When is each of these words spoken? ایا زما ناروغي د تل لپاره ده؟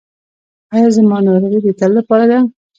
ایا 0.73 0.87
زما 0.95 1.17
ناروغي 1.27 1.59
د 1.63 1.67
تل 1.79 1.91
لپاره 1.99 2.25
ده؟ 2.31 2.39